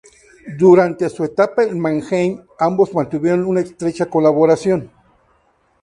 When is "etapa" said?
1.23-1.61